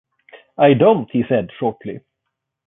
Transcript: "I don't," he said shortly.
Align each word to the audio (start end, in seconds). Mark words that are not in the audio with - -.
"I 0.57 0.73
don't," 0.73 1.11
he 1.11 1.23
said 1.29 1.51
shortly. 1.59 1.99